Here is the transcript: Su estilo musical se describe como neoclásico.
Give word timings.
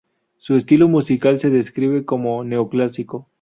Su 0.37 0.55
estilo 0.55 0.87
musical 0.87 1.37
se 1.39 1.51
describe 1.51 2.05
como 2.05 2.43
neoclásico. 2.43 3.29